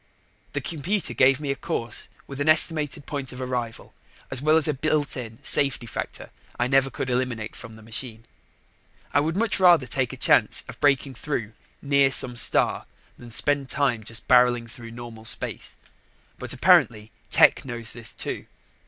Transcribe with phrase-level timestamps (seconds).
[0.53, 3.93] The computer gave me a course with an estimated point of arrival
[4.31, 8.25] as well as a built in safety factor I never could eliminate from the machine.
[9.13, 11.51] I would much rather take a chance of breaking through
[11.83, 12.87] near some star
[13.19, 15.77] than spend time just barreling through normal space,
[16.39, 18.47] but apparently Tech knows this, too.